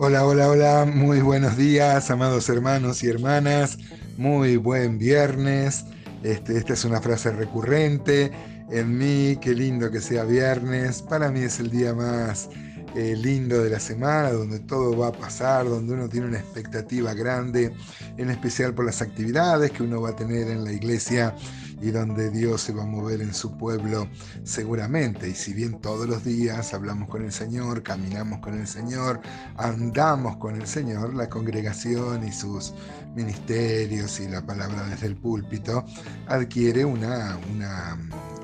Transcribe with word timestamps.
Hola, 0.00 0.24
hola, 0.24 0.48
hola, 0.48 0.84
muy 0.84 1.20
buenos 1.22 1.56
días, 1.56 2.08
amados 2.12 2.48
hermanos 2.48 3.02
y 3.02 3.08
hermanas, 3.08 3.78
muy 4.16 4.56
buen 4.56 4.96
viernes. 4.96 5.86
Este, 6.22 6.56
esta 6.56 6.74
es 6.74 6.84
una 6.84 7.00
frase 7.00 7.32
recurrente 7.32 8.30
en 8.70 8.96
mí, 8.96 9.36
qué 9.40 9.56
lindo 9.56 9.90
que 9.90 10.00
sea 10.00 10.22
viernes, 10.22 11.02
para 11.02 11.32
mí 11.32 11.40
es 11.40 11.58
el 11.58 11.72
día 11.72 11.94
más 11.94 12.48
eh, 12.94 13.16
lindo 13.16 13.60
de 13.60 13.70
la 13.70 13.80
semana, 13.80 14.30
donde 14.30 14.60
todo 14.60 14.96
va 14.96 15.08
a 15.08 15.12
pasar, 15.12 15.68
donde 15.68 15.94
uno 15.94 16.08
tiene 16.08 16.28
una 16.28 16.38
expectativa 16.38 17.12
grande, 17.12 17.72
en 18.16 18.30
especial 18.30 18.74
por 18.74 18.84
las 18.84 19.02
actividades 19.02 19.72
que 19.72 19.82
uno 19.82 20.00
va 20.00 20.10
a 20.10 20.16
tener 20.16 20.46
en 20.46 20.62
la 20.62 20.70
iglesia 20.70 21.34
y 21.80 21.90
donde 21.90 22.30
Dios 22.30 22.62
se 22.62 22.72
va 22.72 22.82
a 22.82 22.86
mover 22.86 23.20
en 23.20 23.34
su 23.34 23.56
pueblo 23.56 24.08
seguramente. 24.44 25.28
Y 25.28 25.34
si 25.34 25.52
bien 25.52 25.80
todos 25.80 26.08
los 26.08 26.24
días 26.24 26.74
hablamos 26.74 27.08
con 27.08 27.24
el 27.24 27.32
Señor, 27.32 27.82
caminamos 27.82 28.40
con 28.40 28.58
el 28.58 28.66
Señor, 28.66 29.20
andamos 29.56 30.36
con 30.36 30.60
el 30.60 30.66
Señor, 30.66 31.14
la 31.14 31.28
congregación 31.28 32.26
y 32.26 32.32
sus 32.32 32.74
ministerios 33.14 34.20
y 34.20 34.28
la 34.28 34.44
palabra 34.44 34.86
desde 34.88 35.06
el 35.06 35.16
púlpito 35.16 35.84
adquiere 36.26 36.84
una, 36.84 37.38
una, 37.52 37.98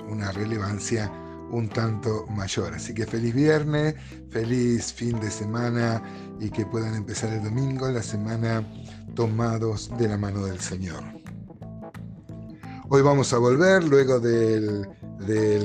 una 0.08 0.32
relevancia 0.32 1.10
un 1.50 1.68
tanto 1.68 2.26
mayor. 2.28 2.74
Así 2.74 2.94
que 2.94 3.06
feliz 3.06 3.34
viernes, 3.34 3.94
feliz 4.30 4.92
fin 4.92 5.20
de 5.20 5.30
semana 5.30 6.02
y 6.40 6.50
que 6.50 6.66
puedan 6.66 6.94
empezar 6.94 7.32
el 7.32 7.42
domingo, 7.44 7.88
la 7.90 8.02
semana 8.02 8.64
tomados 9.14 9.90
de 9.96 10.08
la 10.08 10.18
mano 10.18 10.44
del 10.44 10.60
Señor. 10.60 11.23
Hoy 12.86 13.00
vamos 13.00 13.32
a 13.32 13.38
volver 13.38 13.82
luego 13.82 14.20
del, 14.20 14.86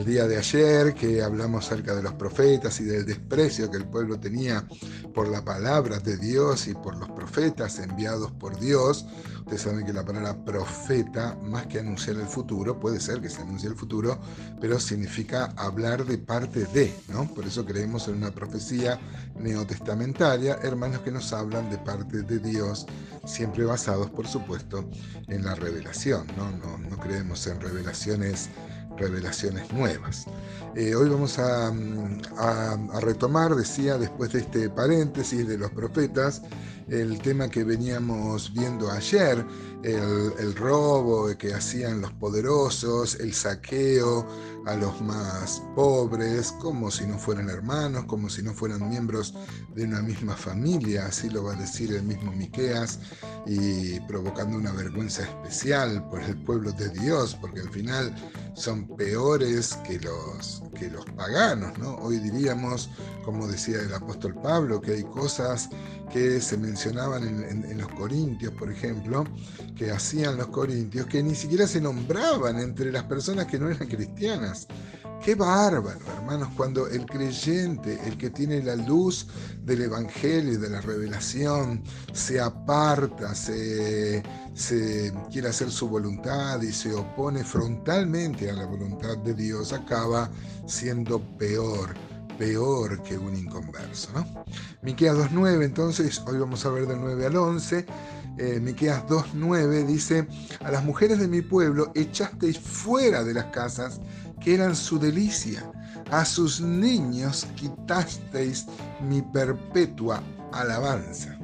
día 0.06 0.26
de 0.26 0.38
ayer 0.38 0.94
que 0.94 1.22
hablamos 1.22 1.66
acerca 1.66 1.94
de 1.94 2.02
los 2.02 2.14
profetas 2.14 2.80
y 2.80 2.86
del 2.86 3.06
desprecio 3.06 3.70
que 3.70 3.76
el 3.76 3.86
pueblo 3.86 4.18
tenía 4.18 4.66
por 5.14 5.28
la 5.28 5.44
palabra 5.44 6.00
de 6.00 6.16
Dios 6.16 6.68
y 6.70 6.74
por 6.76 6.96
los 6.96 7.10
profetas 7.10 7.78
enviados 7.80 8.32
por 8.32 8.58
Dios. 8.58 9.06
Ustedes 9.40 9.64
saben 9.64 9.86
que 9.86 9.92
la 9.92 10.06
palabra 10.06 10.34
profeta, 10.46 11.38
más 11.44 11.68
que 11.68 11.80
anunciar 11.80 12.16
el 12.16 12.28
futuro, 12.28 12.80
puede 12.80 13.02
ser 13.02 13.20
que 13.20 13.30
se 13.30 13.42
anuncie 13.42 13.68
el 13.68 13.76
futuro, 13.76 14.18
pero 14.62 14.80
significa 14.80 15.52
hablar 15.58 16.06
de 16.06 16.20
parte 16.20 16.66
de, 16.68 16.94
¿no? 17.10 17.28
Por 17.34 17.46
eso 17.46 17.66
creemos 17.66 18.08
en 18.08 18.16
una 18.16 18.32
profecía 18.32 18.98
neotestamentaria, 19.38 20.60
hermanos 20.64 21.02
que 21.02 21.12
nos 21.12 21.34
hablan 21.34 21.70
de 21.70 21.80
parte 21.80 22.22
de 22.22 22.40
Dios, 22.40 22.86
siempre 23.26 23.64
basados, 23.66 24.10
por 24.10 24.28
supuesto, 24.28 24.90
en 25.28 25.44
la 25.46 25.56
revelación, 25.56 26.28
¿no? 26.38 26.52
No, 26.52 26.78
no 26.78 26.98
creemos 26.98 27.46
en 27.48 27.60
revelaciones 27.60 28.50
revelaciones 29.00 29.72
nuevas. 29.72 30.26
Eh, 30.76 30.94
hoy 30.94 31.10
vamos 31.10 31.38
mm, 31.38 32.22
a, 32.38 33.00
retomar, 33.00 33.56
decía, 33.56 33.98
después 33.98 34.34
de 34.34 34.40
este 34.40 34.70
paréntesis 34.70 35.48
de 35.48 35.58
los 35.58 35.72
profetas, 35.72 36.42
el 36.90 37.20
tema 37.22 37.50
que 37.50 37.64
veníamos 37.64 38.54
viendo 38.54 38.90
ayer, 38.92 39.46
el, 39.84 40.56
robo 40.56 41.36
que 41.38 41.54
hacían 41.54 42.02
los 42.02 42.12
poderosos, 42.14 43.16
el 43.20 43.34
saqueo 43.34 44.26
a 44.66 44.76
los 44.76 45.02
más 45.02 45.64
pobres, 45.76 46.52
como 46.54 46.92
si 46.92 47.06
no 47.08 47.18
fueran 47.18 47.50
hermanos, 47.50 48.06
como 48.06 48.30
si 48.30 48.44
no 48.44 48.54
fueran 48.54 48.90
miembros 48.90 49.34
de 49.76 49.86
una 49.86 50.02
misma 50.02 50.36
familia, 50.36 51.06
así 51.06 51.30
lo 51.30 51.44
va 51.44 51.54
a 51.54 51.56
decir 51.56 51.94
el 51.94 52.04
mismo 52.04 52.32
Miqueas, 52.32 53.00
y 53.46 54.00
provocando 54.02 54.58
una 54.58 54.72
vergüenza 54.74 55.24
especial 55.24 56.08
por 56.10 56.22
el 56.22 56.44
pueblo 56.44 56.72
de 56.74 56.90
Dios, 56.90 57.38
porque 57.40 57.62
al 57.62 57.70
final 57.70 58.14
son 58.54 58.86
peores 58.98 59.78
que 59.88 60.00
los, 60.00 60.62
que 60.78 60.90
los 60.90 61.06
paganos, 61.06 61.78
¿no? 61.78 61.96
Hoy 61.96 62.20
diríamos, 62.20 62.90
como 63.24 63.48
decía 63.48 63.82
el 63.82 63.94
apóstol 63.94 64.36
Pablo, 64.42 64.82
que 64.82 64.92
hay 64.92 65.04
cosas 65.04 65.70
que 66.12 66.42
se 66.42 66.58
mencionaban 66.80 67.24
en, 67.26 67.78
los 67.78 67.90
Corintios, 67.90 68.54
por 68.54 68.72
ejemplo, 68.72 69.26
que 69.76 69.92
hacían 69.92 70.38
los 70.38 70.48
Corintios, 70.48 71.08
que 71.08 71.22
ni 71.22 71.36
siquiera 71.36 71.68
se 71.68 71.82
nombraban 71.82 72.58
entre 72.58 72.90
las 72.90 73.04
personas 73.04 73.48
que 73.48 73.60
no 73.60 73.70
eran 73.70 73.86
cristianas. 73.90 74.66
Qué 75.22 75.36
bárbaro, 75.36 76.00
hermanos, 76.16 76.48
cuando 76.56 76.88
el 76.88 77.06
creyente, 77.06 78.00
el 78.06 78.18
que 78.18 78.30
tiene 78.30 78.64
la 78.64 78.78
luz 78.78 79.28
del 79.66 79.82
Evangelio 79.82 80.54
y 80.54 80.56
de 80.56 80.70
la 80.70 80.80
revelación, 80.80 81.84
se 82.14 82.40
aparta, 82.40 83.36
se, 83.36 84.24
se 84.54 85.12
quiere 85.30 85.50
hacer 85.50 85.72
su 85.72 85.90
voluntad 85.90 86.62
y 86.62 86.72
se 86.72 86.94
opone 86.94 87.44
frontalmente 87.44 88.50
a 88.50 88.54
la 88.54 88.66
voluntad 88.66 89.18
de 89.18 89.34
Dios, 89.34 89.74
acaba 89.74 90.30
siendo 90.66 91.20
peor 91.38 91.90
peor 92.40 93.04
que 93.04 93.18
un 93.18 93.36
inconverso. 93.36 94.10
¿no? 94.16 94.26
Miqueas 94.82 95.18
2.9, 95.18 95.66
entonces, 95.66 96.24
hoy 96.26 96.40
vamos 96.40 96.66
a 96.66 96.70
ver 96.70 96.88
del 96.88 97.00
9 97.02 97.26
al 97.26 97.36
11. 97.36 97.86
Eh, 98.38 98.60
Miqueas 98.62 99.06
2.9 99.08 99.86
dice, 99.86 100.26
a 100.62 100.72
las 100.72 100.84
mujeres 100.84 101.20
de 101.20 101.28
mi 101.28 101.42
pueblo 101.42 101.92
echasteis 101.94 102.58
fuera 102.58 103.24
de 103.26 103.34
las 103.34 103.46
casas 103.48 104.00
que 104.42 104.56
eran 104.56 104.76
su 104.76 104.98
delicia. 104.98 105.70
A 106.12 106.26
sus 106.26 106.62
niños 106.62 107.46
quitasteis 107.56 108.66
mi 109.02 109.22
perpetua 109.22 110.24
alabanza. 110.54 111.39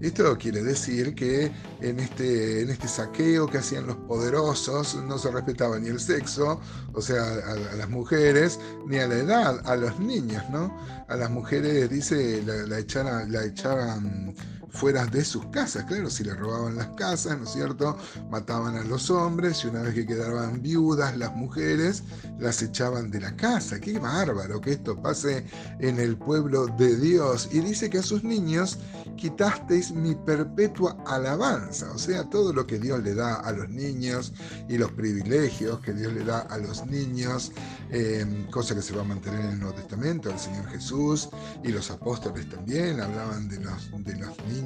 Esto 0.00 0.36
quiere 0.36 0.62
decir 0.62 1.14
que 1.14 1.50
en 1.80 2.00
este, 2.00 2.62
en 2.62 2.70
este 2.70 2.86
saqueo 2.86 3.46
que 3.46 3.58
hacían 3.58 3.86
los 3.86 3.96
poderosos 3.96 4.96
no 4.96 5.18
se 5.18 5.30
respetaba 5.30 5.78
ni 5.78 5.88
el 5.88 6.00
sexo, 6.00 6.60
o 6.92 7.00
sea, 7.00 7.22
a, 7.22 7.76
las 7.76 7.88
mujeres, 7.88 8.58
ni 8.86 8.98
a 8.98 9.08
la 9.08 9.16
edad, 9.16 9.62
a 9.66 9.76
los 9.76 9.98
niños, 9.98 10.42
¿no? 10.50 10.76
A 11.08 11.16
las 11.16 11.30
mujeres, 11.30 11.88
dice, 11.88 12.42
la, 12.44 12.66
la 12.66 13.44
echaban 13.44 14.34
fuera 14.76 15.06
de 15.06 15.24
sus 15.24 15.44
casas. 15.46 15.84
Claro, 15.84 16.10
si 16.10 16.22
le 16.22 16.34
robaban 16.34 16.76
las 16.76 16.88
casas, 16.88 17.38
¿no 17.38 17.44
es 17.44 17.50
cierto? 17.50 17.96
Mataban 18.30 18.76
a 18.76 18.84
los 18.84 19.10
hombres 19.10 19.64
y 19.64 19.68
una 19.68 19.82
vez 19.82 19.94
que 19.94 20.06
quedaban 20.06 20.60
viudas 20.60 21.16
las 21.16 21.34
mujeres, 21.34 22.02
las 22.38 22.62
echaban 22.62 23.10
de 23.10 23.20
la 23.20 23.34
casa. 23.36 23.80
Qué 23.80 23.98
bárbaro 23.98 24.60
que 24.60 24.72
esto 24.72 25.00
pase 25.00 25.46
en 25.80 25.98
el 25.98 26.16
pueblo 26.16 26.66
de 26.66 26.96
Dios. 26.96 27.48
Y 27.52 27.60
dice 27.60 27.88
que 27.88 27.98
a 27.98 28.02
sus 28.02 28.22
niños 28.22 28.78
quitasteis 29.16 29.92
mi 29.92 30.14
perpetua 30.14 30.96
alabanza, 31.06 31.90
o 31.92 31.98
sea, 31.98 32.28
todo 32.28 32.52
lo 32.52 32.66
que 32.66 32.78
Dios 32.78 33.02
le 33.02 33.14
da 33.14 33.36
a 33.36 33.52
los 33.52 33.68
niños 33.70 34.34
y 34.68 34.76
los 34.76 34.92
privilegios 34.92 35.80
que 35.80 35.94
Dios 35.94 36.12
le 36.12 36.24
da 36.24 36.40
a 36.40 36.58
los 36.58 36.86
niños, 36.86 37.52
em, 37.90 38.46
cosa 38.50 38.74
que 38.74 38.82
se 38.82 38.94
va 38.94 39.00
a 39.00 39.04
mantener 39.04 39.40
en 39.40 39.50
el 39.52 39.60
Nuevo 39.60 39.74
Testamento, 39.74 40.30
el 40.30 40.38
Señor 40.38 40.68
Jesús 40.68 41.30
y 41.64 41.68
los 41.68 41.90
apóstoles 41.90 42.48
también 42.50 43.00
hablaban 43.00 43.48
de 43.48 43.60
los, 43.60 43.90
de 44.04 44.16
los 44.16 44.36
niños 44.48 44.65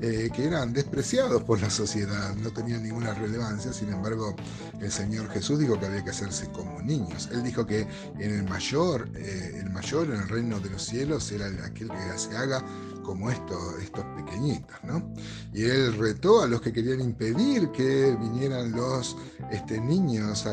eh, 0.00 0.30
que 0.34 0.44
eran 0.44 0.72
despreciados 0.72 1.42
por 1.42 1.60
la 1.60 1.70
sociedad, 1.70 2.34
no 2.36 2.50
tenían 2.50 2.82
ninguna 2.82 3.14
relevancia, 3.14 3.72
sin 3.72 3.92
embargo 3.92 4.34
el 4.80 4.90
Señor 4.90 5.28
Jesús 5.30 5.58
dijo 5.58 5.78
que 5.78 5.86
había 5.86 6.04
que 6.04 6.10
hacerse 6.10 6.50
como 6.50 6.80
niños. 6.82 7.28
Él 7.32 7.42
dijo 7.42 7.66
que 7.66 7.86
en 8.18 8.34
el 8.34 8.44
mayor, 8.44 9.08
eh, 9.14 9.60
el 9.62 9.70
mayor 9.70 10.06
en 10.06 10.22
el 10.22 10.28
reino 10.28 10.60
de 10.60 10.70
los 10.70 10.82
cielos 10.82 11.30
era 11.32 11.46
aquel 11.64 11.88
que 11.88 12.18
se 12.18 12.36
haga 12.36 12.64
como 13.02 13.30
estos, 13.30 13.82
estos 13.82 14.04
pequeñitos, 14.16 14.76
¿no? 14.84 15.12
Y 15.52 15.64
él 15.64 15.96
retó 15.98 16.42
a 16.42 16.46
los 16.46 16.60
que 16.60 16.72
querían 16.72 17.00
impedir 17.00 17.70
que 17.72 18.16
vinieran 18.20 18.72
los 18.72 19.16
este, 19.50 19.80
niños 19.80 20.46
a, 20.46 20.52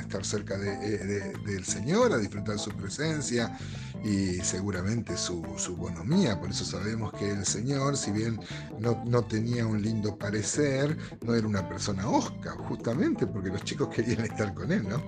estar 0.00 0.24
cerca 0.24 0.58
del 0.58 1.64
Señor, 1.64 2.12
a 2.12 2.18
disfrutar 2.18 2.58
su 2.58 2.70
presencia 2.70 3.56
y 4.04 4.40
seguramente 4.42 5.16
su, 5.16 5.42
su, 5.56 5.74
bonomía. 5.76 6.38
Por 6.38 6.50
eso 6.50 6.64
sabemos 6.64 7.12
que 7.14 7.30
el 7.30 7.46
Señor, 7.46 7.96
si 7.96 8.12
bien 8.12 8.38
no, 8.78 9.02
no, 9.06 9.24
tenía 9.24 9.66
un 9.66 9.80
lindo 9.80 10.16
parecer, 10.16 10.96
no 11.22 11.34
era 11.34 11.46
una 11.46 11.66
persona 11.66 12.08
osca, 12.08 12.52
justamente 12.68 13.26
porque 13.26 13.48
los 13.48 13.64
chicos 13.64 13.88
querían 13.88 14.24
estar 14.24 14.52
con 14.52 14.70
él, 14.70 14.86
¿no? 14.86 15.02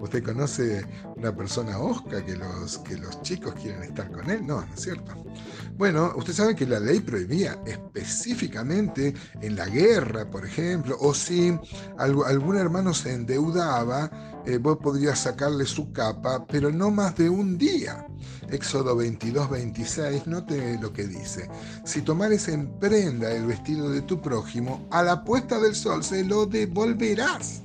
¿Usted 0.00 0.22
conoce 0.22 0.86
una 1.16 1.34
persona 1.34 1.78
osca 1.78 2.24
que 2.24 2.36
los, 2.36 2.78
que 2.78 2.96
los 2.98 3.22
chicos 3.22 3.54
quieren 3.54 3.82
estar 3.84 4.10
con 4.12 4.28
él? 4.30 4.46
No, 4.46 4.60
¿no 4.60 4.74
es 4.74 4.80
cierto? 4.82 5.12
Bueno, 5.76 6.12
usted 6.16 6.32
sabe 6.32 6.54
que 6.54 6.66
la 6.66 6.78
ley 6.78 7.00
prohibía 7.00 7.58
específicamente 7.66 9.14
en 9.40 9.56
la 9.56 9.66
guerra, 9.66 10.30
por 10.30 10.44
ejemplo, 10.44 10.96
o 11.00 11.14
si 11.14 11.58
algún 11.98 12.56
hermano 12.56 12.92
se 12.94 13.14
endeudaba, 13.14 14.42
eh, 14.44 14.58
vos 14.58 14.78
podrías 14.78 15.20
sacarle 15.20 15.64
su 15.66 15.92
capa, 15.92 16.46
pero 16.46 16.70
no 16.70 16.90
más 16.90 17.16
de 17.16 17.28
un 17.28 17.56
día. 17.56 18.06
Éxodo 18.50 18.94
22, 18.96 19.50
26, 19.50 20.26
note 20.26 20.78
lo 20.80 20.92
que 20.92 21.06
dice. 21.06 21.48
Si 21.84 22.02
tomares 22.02 22.48
en 22.48 22.78
prenda 22.78 23.32
el 23.32 23.46
vestido 23.46 23.90
de 23.90 24.02
tu 24.02 24.20
prójimo, 24.20 24.86
a 24.90 25.02
la 25.02 25.24
puesta 25.24 25.58
del 25.58 25.74
sol 25.74 26.04
se 26.04 26.22
lo 26.24 26.44
devolverás 26.46 27.62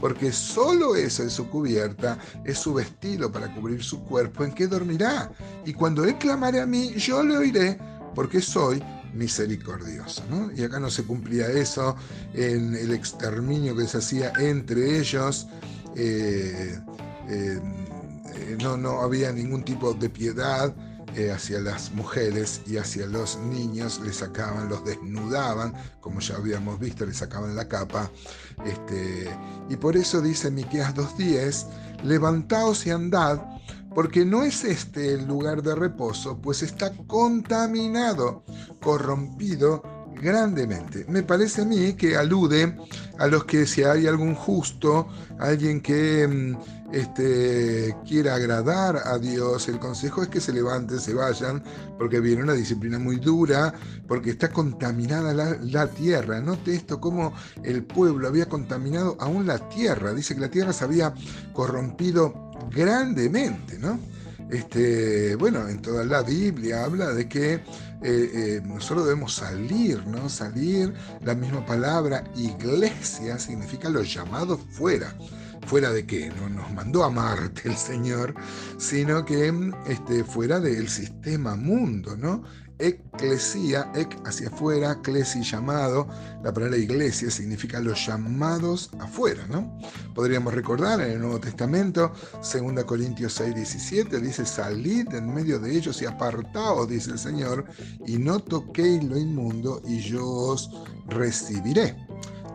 porque 0.00 0.32
solo 0.32 0.96
eso 0.96 1.22
es 1.22 1.32
su 1.32 1.48
cubierta, 1.48 2.18
es 2.44 2.58
su 2.58 2.74
vestido 2.74 3.30
para 3.30 3.52
cubrir 3.54 3.82
su 3.82 4.04
cuerpo 4.04 4.44
en 4.44 4.52
que 4.52 4.66
dormirá. 4.66 5.30
Y 5.64 5.72
cuando 5.72 6.04
él 6.04 6.16
clamare 6.18 6.60
a 6.60 6.66
mí, 6.66 6.94
yo 6.94 7.22
le 7.22 7.36
oiré, 7.36 7.78
porque 8.14 8.40
soy 8.40 8.82
misericordioso. 9.14 10.22
Y 10.56 10.62
acá 10.62 10.78
no 10.78 10.90
se 10.90 11.04
cumplía 11.04 11.48
eso 11.48 11.96
en 12.34 12.74
el 12.74 12.92
exterminio 12.92 13.76
que 13.76 13.86
se 13.86 13.98
hacía 13.98 14.32
entre 14.38 14.98
ellos. 14.98 15.46
Eh, 15.96 16.78
eh, 17.28 17.60
no, 18.62 18.76
no 18.76 19.00
había 19.00 19.32
ningún 19.32 19.64
tipo 19.64 19.94
de 19.94 20.08
piedad 20.08 20.74
eh, 21.16 21.30
hacia 21.32 21.60
las 21.60 21.92
mujeres 21.92 22.60
y 22.66 22.76
hacia 22.76 23.06
los 23.06 23.38
niños, 23.38 24.00
les 24.04 24.16
sacaban, 24.16 24.68
los 24.68 24.84
desnudaban, 24.84 25.72
como 26.00 26.20
ya 26.20 26.36
habíamos 26.36 26.78
visto, 26.78 27.06
les 27.06 27.16
sacaban 27.16 27.56
la 27.56 27.66
capa. 27.66 28.10
Este, 28.64 29.28
y 29.68 29.76
por 29.76 29.96
eso 29.96 30.20
dice 30.20 30.50
Miqueas 30.50 30.94
2.10, 30.94 31.66
levantaos 32.04 32.86
y 32.86 32.90
andad, 32.90 33.40
porque 33.94 34.24
no 34.24 34.44
es 34.44 34.64
este 34.64 35.14
el 35.14 35.26
lugar 35.26 35.62
de 35.62 35.74
reposo, 35.74 36.38
pues 36.40 36.62
está 36.62 36.92
contaminado, 37.06 38.44
corrompido 38.80 39.82
grandemente. 40.20 41.04
Me 41.08 41.22
parece 41.22 41.62
a 41.62 41.64
mí 41.64 41.94
que 41.94 42.16
alude 42.16 42.76
a 43.18 43.26
los 43.26 43.44
que 43.44 43.66
si 43.66 43.82
hay 43.82 44.06
algún 44.06 44.34
justo, 44.34 45.08
alguien 45.38 45.80
que 45.80 46.26
mm, 46.26 46.77
este, 46.92 47.94
quiera 48.06 48.34
agradar 48.34 48.96
a 49.04 49.18
Dios, 49.18 49.68
el 49.68 49.78
consejo 49.78 50.22
es 50.22 50.28
que 50.28 50.40
se 50.40 50.52
levanten, 50.52 50.98
se 51.00 51.12
vayan, 51.14 51.62
porque 51.98 52.20
viene 52.20 52.42
una 52.42 52.54
disciplina 52.54 52.98
muy 52.98 53.16
dura, 53.16 53.74
porque 54.06 54.30
está 54.30 54.50
contaminada 54.50 55.34
la, 55.34 55.86
tierra. 55.88 56.40
Note 56.40 56.74
esto, 56.74 57.00
como 57.00 57.34
el 57.62 57.84
pueblo 57.84 58.28
había 58.28 58.48
contaminado 58.48 59.16
aún 59.20 59.46
la 59.46 59.58
tierra. 59.68 60.14
Dice 60.14 60.34
que 60.34 60.40
la 60.40 60.50
tierra 60.50 60.72
se 60.72 60.84
había 60.84 61.12
corrompido 61.52 62.52
grandemente, 62.70 63.78
¿no? 63.78 63.98
Este, 64.50 65.36
bueno, 65.36 65.68
en 65.68 65.82
toda 65.82 66.06
la 66.06 66.22
Biblia 66.22 66.84
habla 66.84 67.12
de 67.12 67.28
que 67.28 67.54
eh, 67.54 67.62
eh, 68.02 68.60
nosotros 68.64 69.04
debemos 69.04 69.34
salir, 69.34 70.06
¿no? 70.06 70.30
Salir, 70.30 70.94
la 71.22 71.34
misma 71.34 71.66
palabra 71.66 72.24
iglesia 72.34 73.38
significa 73.38 73.90
los 73.90 74.12
llamados 74.12 74.60
fuera. 74.70 75.14
¿Fuera 75.68 75.92
de 75.92 76.06
qué? 76.06 76.30
No 76.30 76.48
nos 76.48 76.72
mandó 76.72 77.04
a 77.04 77.10
Marte 77.10 77.68
el 77.68 77.76
Señor, 77.76 78.34
sino 78.78 79.22
que 79.26 79.52
este, 79.86 80.24
fuera 80.24 80.60
del 80.60 80.88
sistema 80.88 81.56
mundo, 81.56 82.16
¿no? 82.16 82.42
Eclesia, 82.78 83.92
ec 83.94 84.18
hacia 84.24 84.48
afuera, 84.48 84.98
clesi 85.02 85.42
llamado, 85.42 86.08
la 86.42 86.54
palabra 86.54 86.78
iglesia 86.78 87.30
significa 87.30 87.80
los 87.80 88.06
llamados 88.06 88.90
afuera, 88.98 89.46
¿no? 89.50 89.78
Podríamos 90.14 90.54
recordar 90.54 91.02
en 91.02 91.10
el 91.10 91.20
Nuevo 91.20 91.38
Testamento, 91.38 92.14
2 92.36 92.84
Corintios 92.84 93.34
6, 93.34 93.54
17, 93.54 94.20
dice, 94.22 94.46
salid 94.46 95.12
en 95.12 95.34
medio 95.34 95.58
de 95.58 95.76
ellos 95.76 96.00
y 96.00 96.06
apartaos, 96.06 96.88
dice 96.88 97.10
el 97.10 97.18
Señor, 97.18 97.66
y 98.06 98.16
no 98.16 98.40
toquéis 98.40 99.04
lo 99.04 99.18
inmundo, 99.18 99.82
y 99.86 99.98
yo 99.98 100.26
os 100.26 100.70
recibiré. 101.08 102.07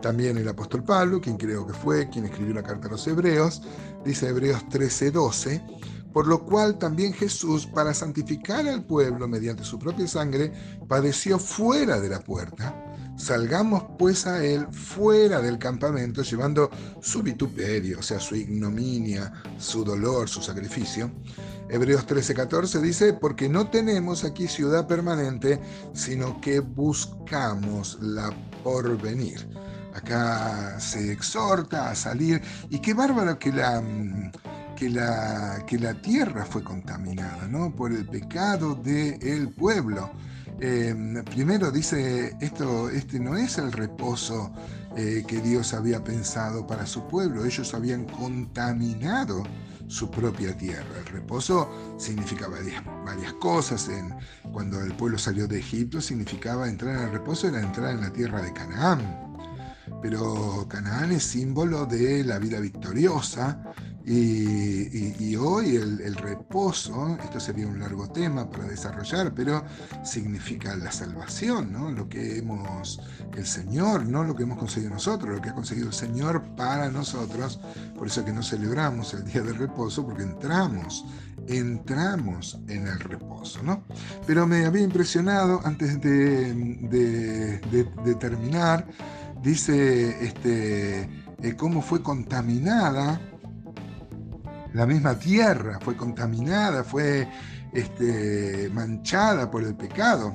También 0.04 0.36
el 0.36 0.46
apóstol 0.46 0.84
Pablo, 0.84 1.18
quien 1.18 1.38
creo 1.38 1.66
que 1.66 1.72
fue, 1.72 2.10
quien 2.10 2.26
escribió 2.26 2.52
la 2.52 2.62
carta 2.62 2.88
a 2.88 2.90
los 2.90 3.06
hebreos, 3.06 3.62
dice 4.04 4.28
Hebreos 4.28 4.68
13, 4.68 5.10
12, 5.10 5.62
por 6.12 6.26
lo 6.26 6.44
cual 6.44 6.78
también 6.78 7.14
Jesús, 7.14 7.64
para 7.64 7.94
santificar 7.94 8.68
al 8.68 8.84
pueblo 8.84 9.26
mediante 9.26 9.64
su 9.64 9.78
propia 9.78 10.06
sangre, 10.06 10.52
padeció 10.86 11.38
fuera 11.38 11.98
de 12.00 12.10
la 12.10 12.20
puerta. 12.20 12.84
Salgamos 13.16 13.82
pues 13.98 14.26
a 14.26 14.44
él 14.44 14.66
fuera 14.72 15.40
del 15.40 15.56
campamento, 15.56 16.20
llevando 16.20 16.68
su 17.00 17.22
vituperio, 17.22 18.00
o 18.00 18.02
sea, 18.02 18.20
su 18.20 18.36
ignominia, 18.36 19.32
su 19.56 19.86
dolor, 19.86 20.28
su 20.28 20.42
sacrificio. 20.42 21.10
Hebreos 21.70 22.06
13:14 22.06 22.82
dice, 22.82 23.14
porque 23.14 23.48
no 23.48 23.70
tenemos 23.70 24.22
aquí 24.22 24.48
ciudad 24.48 24.86
permanente, 24.86 25.62
sino 25.94 26.42
que 26.42 26.60
buscamos 26.60 27.96
la 28.02 28.30
porvenir. 28.62 29.48
Acá 29.94 30.78
se 30.80 31.12
exhorta 31.12 31.90
a 31.90 31.94
salir, 31.94 32.42
y 32.70 32.80
qué 32.80 32.94
bárbaro 32.94 33.38
que 33.38 33.52
la 33.52 33.80
mm, 33.80 34.32
que 34.74 34.90
la, 34.90 35.64
que 35.66 35.78
la 35.78 35.94
tierra 35.94 36.44
fue 36.44 36.62
contaminada 36.62 37.46
¿no? 37.48 37.74
por 37.74 37.92
el 37.92 38.06
pecado 38.06 38.74
del 38.74 39.48
pueblo. 39.50 40.10
Em, 40.60 41.24
primero 41.24 41.70
dice, 41.70 42.36
esto, 42.40 42.88
este 42.90 43.18
no 43.18 43.36
es 43.36 43.58
el 43.58 43.72
reposo 43.72 44.52
eh, 44.96 45.24
que 45.26 45.40
Dios 45.40 45.74
había 45.74 46.02
pensado 46.04 46.66
para 46.66 46.86
su 46.86 47.06
pueblo, 47.08 47.44
ellos 47.44 47.74
habían 47.74 48.04
contaminado 48.04 49.42
su 49.88 50.10
propia 50.10 50.56
tierra. 50.56 50.98
El 50.98 51.06
reposo 51.06 51.96
significa 51.98 52.48
varias, 52.48 53.32
cosas. 53.34 53.90
Cuando 54.52 54.80
el 54.80 54.94
pueblo 54.94 55.18
salió 55.18 55.46
de 55.46 55.58
Egipto 55.58 56.00
significaba 56.00 56.68
entrar 56.68 56.96
en 56.96 57.02
el 57.02 57.12
reposo, 57.12 57.48
era 57.48 57.60
entrar 57.60 57.90
en 57.90 58.00
la 58.00 58.12
tierra 58.12 58.40
de 58.40 58.52
Canaán. 58.52 59.33
Pero 60.02 60.66
Canaán 60.68 61.12
es 61.12 61.24
símbolo 61.24 61.86
de 61.86 62.24
la 62.24 62.38
vida 62.38 62.60
victoriosa, 62.60 63.74
y, 64.06 65.34
hoy 65.36 65.76
el, 65.76 66.14
reposo, 66.14 67.16
esto 67.24 67.40
sería 67.40 67.66
un 67.66 67.80
largo 67.80 68.06
tema 68.08 68.50
para 68.50 68.64
desarrollar, 68.64 69.32
pero 69.34 69.64
significa 70.02 70.76
la 70.76 70.92
salvación, 70.92 71.72
¿no? 71.72 71.90
Lo 71.90 72.06
que 72.06 72.38
hemos, 72.38 73.00
el 73.34 73.46
Señor, 73.46 74.06
no 74.06 74.22
lo 74.22 74.36
que 74.36 74.42
hemos 74.42 74.58
conseguido 74.58 74.92
nosotros, 74.92 75.34
lo 75.34 75.40
que 75.40 75.48
ha 75.48 75.54
conseguido 75.54 75.88
el 75.88 75.94
Señor 75.94 76.42
para 76.54 76.90
nosotros. 76.90 77.60
Por 77.96 78.08
eso 78.08 78.22
que 78.24 78.32
no 78.32 78.42
celebramos 78.42 79.14
el 79.14 79.24
día 79.24 79.40
del 79.40 79.56
reposo, 79.56 80.04
porque 80.04 80.24
entramos, 80.24 81.06
entramos 81.48 82.58
en 82.68 82.86
el 82.86 83.00
reposo, 83.00 83.62
¿no? 83.62 83.84
Pero 84.26 84.46
me 84.46 84.66
había 84.66 84.82
impresionado, 84.82 85.62
antes 85.64 85.98
de, 86.02 86.52
de, 87.72 88.14
terminar, 88.16 88.86
dice 89.44 90.24
este, 90.24 91.02
eh, 91.42 91.56
cómo 91.56 91.82
fue 91.82 92.02
contaminada 92.02 93.20
la 94.74 94.86
misma 94.86 95.16
tierra 95.16 95.78
fue 95.80 95.96
contaminada, 95.96 96.82
fue 96.82 97.28
este, 97.72 98.68
manchada 98.74 99.48
por 99.48 99.62
el 99.62 99.76
pecado. 99.76 100.34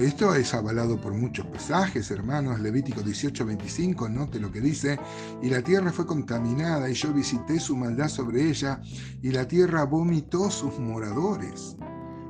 Esto 0.00 0.36
es 0.36 0.54
avalado 0.54 1.00
por 1.00 1.14
muchos 1.14 1.46
pasajes, 1.46 2.12
hermanos. 2.12 2.60
Levítico 2.60 3.02
18, 3.02 3.44
25, 3.44 4.08
note 4.08 4.38
lo 4.38 4.52
que 4.52 4.60
dice. 4.60 5.00
Y 5.42 5.50
la 5.50 5.62
tierra 5.62 5.90
fue 5.90 6.06
contaminada, 6.06 6.88
y 6.88 6.94
yo 6.94 7.12
visité 7.12 7.58
su 7.58 7.76
maldad 7.76 8.08
sobre 8.08 8.48
ella, 8.48 8.80
y 9.20 9.32
la 9.32 9.48
tierra 9.48 9.82
vomitó 9.84 10.48
sus 10.48 10.78
moradores. 10.78 11.76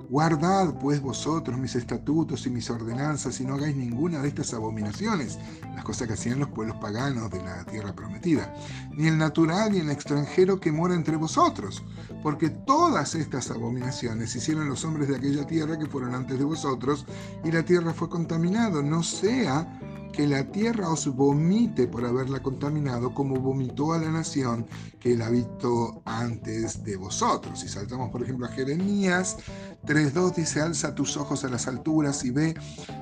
Guardad 0.08 0.78
pues 0.78 1.00
vosotros 1.00 1.58
mis 1.58 1.74
estatutos 1.74 2.46
y 2.46 2.50
mis 2.50 2.70
ordenanzas 2.70 3.40
y 3.40 3.44
no 3.44 3.54
hagáis 3.54 3.74
ninguna 3.74 4.20
de 4.20 4.28
estas 4.28 4.54
abominaciones, 4.54 5.38
las 5.74 5.84
cosas 5.84 6.06
que 6.06 6.14
hacían 6.14 6.38
los 6.38 6.48
pueblos 6.50 6.76
paganos 6.76 7.28
de 7.30 7.42
la 7.42 7.64
tierra 7.64 7.92
prometida, 7.92 8.54
ni 8.92 9.08
el 9.08 9.18
natural 9.18 9.72
ni 9.72 9.78
el 9.78 9.90
extranjero 9.90 10.60
que 10.60 10.70
mora 10.70 10.94
entre 10.94 11.16
vosotros, 11.16 11.84
porque 12.22 12.50
todas 12.50 13.16
estas 13.16 13.50
abominaciones 13.50 14.34
hicieron 14.36 14.68
los 14.68 14.84
hombres 14.84 15.08
de 15.08 15.16
aquella 15.16 15.44
tierra 15.44 15.76
que 15.76 15.86
fueron 15.86 16.14
antes 16.14 16.38
de 16.38 16.44
vosotros, 16.44 17.04
y 17.44 17.50
la 17.50 17.64
tierra 17.64 17.92
fue 17.92 18.08
contaminada, 18.08 18.82
no 18.82 19.02
sea 19.02 19.80
que 20.16 20.26
la 20.26 20.44
tierra 20.44 20.88
os 20.88 21.14
vomite 21.14 21.86
por 21.86 22.06
haberla 22.06 22.42
contaminado, 22.42 23.12
como 23.12 23.38
vomitó 23.38 23.92
a 23.92 23.98
la 23.98 24.10
nación 24.10 24.66
que 24.98 25.14
la 25.14 25.28
visto 25.28 26.00
antes 26.06 26.82
de 26.82 26.96
vosotros. 26.96 27.60
Si 27.60 27.68
saltamos, 27.68 28.10
por 28.10 28.22
ejemplo, 28.22 28.46
a 28.46 28.48
Jeremías 28.48 29.36
3.2, 29.84 30.34
dice, 30.36 30.62
alza 30.62 30.94
tus 30.94 31.18
ojos 31.18 31.44
a 31.44 31.50
las 31.50 31.68
alturas 31.68 32.24
y 32.24 32.30
ve 32.30 32.54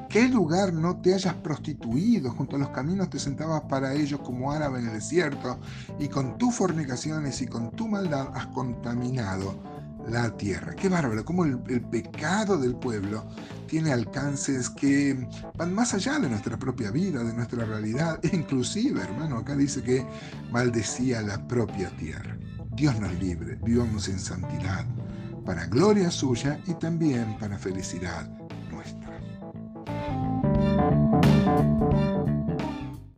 qué 0.08 0.26
lugar 0.28 0.72
no 0.72 0.96
te 0.96 1.14
hayas 1.14 1.34
prostituido, 1.34 2.32
junto 2.32 2.56
a 2.56 2.58
los 2.58 2.70
caminos 2.70 3.10
te 3.10 3.20
sentabas 3.20 3.62
para 3.62 3.94
ellos 3.94 4.18
como 4.24 4.50
árabe 4.50 4.80
en 4.80 4.88
el 4.88 4.94
desierto, 4.94 5.60
y 6.00 6.08
con 6.08 6.36
tus 6.36 6.52
fornicaciones 6.52 7.40
y 7.42 7.46
con 7.46 7.70
tu 7.70 7.86
maldad 7.86 8.26
has 8.34 8.48
contaminado 8.48 9.73
la 10.08 10.36
tierra. 10.36 10.74
Qué 10.74 10.88
bárbaro, 10.88 11.24
como 11.24 11.44
el, 11.44 11.58
pecado 11.90 12.58
del 12.58 12.76
pueblo 12.76 13.24
tiene 13.66 13.92
alcances 13.92 14.70
que 14.70 15.28
van 15.56 15.74
más 15.74 15.94
allá 15.94 16.18
de 16.18 16.28
nuestra 16.28 16.58
propia 16.58 16.90
vida, 16.90 17.22
de 17.22 17.32
nuestra 17.32 17.64
realidad. 17.64 18.20
E 18.22 18.34
inclusive, 18.34 19.00
hermano, 19.00 19.38
acá 19.38 19.56
dice 19.56 19.82
que 19.82 20.06
maldecía 20.50 21.22
la 21.22 21.46
propia 21.46 21.90
tierra. 21.96 22.36
Dios 22.76 22.98
nos 23.00 23.14
libre, 23.14 23.58
vivamos 23.62 24.08
en 24.08 24.18
santidad, 24.18 24.84
para 25.44 25.66
gloria 25.66 26.10
suya 26.10 26.60
y 26.66 26.74
también 26.74 27.38
para 27.38 27.58
felicidad 27.58 28.43